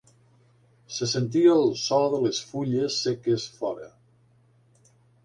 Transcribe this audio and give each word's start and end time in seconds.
Se 0.93 1.07
sentia 1.11 1.51
el 1.57 1.69
so 1.81 1.99
de 2.13 2.21
les 2.23 2.39
fulles 2.53 2.97
seques 3.09 3.47
fora. 3.59 3.91